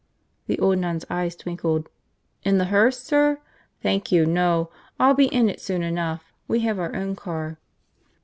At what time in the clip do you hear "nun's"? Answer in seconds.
0.79-1.05